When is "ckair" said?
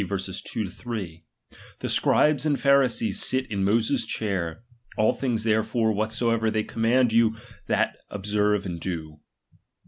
4.07-4.61